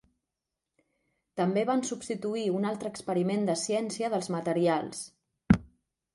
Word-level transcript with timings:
També 1.41 1.65
van 1.71 1.83
substituir 1.89 2.47
un 2.61 2.65
altre 2.71 2.91
experiment 2.95 3.47
de 3.51 3.59
ciència 3.67 4.11
dels 4.17 4.33
materials. 4.39 5.07